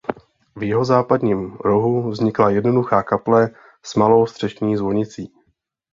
[0.55, 3.49] V jihozápadním rohu vznikla jednoduchá kaple
[3.83, 5.33] s malou střešní zvonicí.